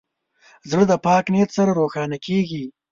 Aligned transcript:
زړه 0.69 0.83
د 0.91 0.93
پاک 1.05 1.25
نیت 1.33 1.49
سره 1.57 1.71
روښانه 1.79 2.17
کېږي. 2.25 2.63